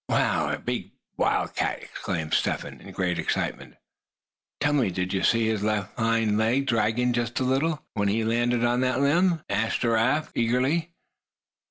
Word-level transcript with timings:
"Wow! 0.09 0.49
a 0.51 0.57
big 0.57 0.93
wildcat!" 1.15 1.83
exclaimed 1.83 2.33
Step 2.33 2.61
Hen, 2.61 2.81
in 2.81 2.89
great 2.91 3.19
excitement. 3.19 3.75
"Tell 4.59 4.73
me, 4.73 4.89
did 4.89 5.13
you 5.13 5.21
see 5.21 5.45
his 5.45 5.61
left 5.61 5.95
hind 5.95 6.39
leg 6.39 6.65
drag 6.65 6.97
just 7.13 7.39
a 7.39 7.43
little, 7.43 7.85
when 7.93 8.07
he 8.07 8.23
landed 8.23 8.65
on 8.65 8.81
that 8.81 8.99
limb?" 8.99 9.43
asked 9.47 9.81
Giraffe, 9.81 10.31
eagerly. 10.33 10.89